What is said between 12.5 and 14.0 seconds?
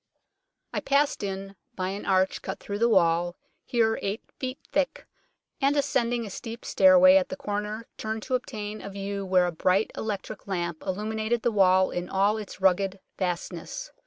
rugged vastness.